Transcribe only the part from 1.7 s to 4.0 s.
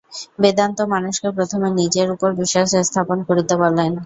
নিজের উপর বিশ্বাস স্থাপন করিতে বলেন।